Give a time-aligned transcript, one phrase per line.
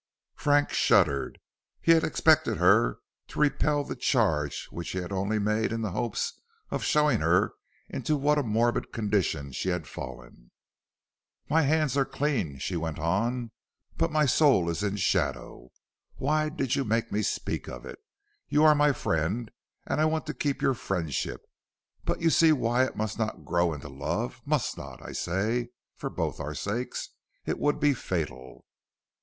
[0.35, 1.39] Frank shuddered;
[1.79, 5.91] he had expected her to repel the charge which he had only made in the
[5.91, 7.53] hopes of showing her
[7.87, 10.49] into what a morbid condition she had fallen.
[11.51, 13.51] "My hands are clean," she went on,
[13.95, 15.69] "but my soul is in shadow.
[16.15, 17.99] Why did you make me speak of it?
[18.49, 19.51] You are my friend
[19.85, 21.45] and I want to keep your friendship,
[22.05, 26.09] but you see why it must not grow into love; must not I say, for
[26.09, 27.09] both our sakes.
[27.45, 28.65] It would be fatal."